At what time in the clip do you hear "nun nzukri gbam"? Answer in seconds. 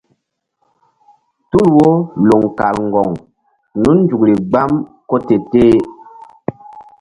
3.81-4.71